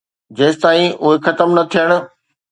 جيستائين 0.37 0.87
اهي 1.03 1.17
ختم 1.27 1.49
نه 1.57 1.63
ٿين 1.75 1.91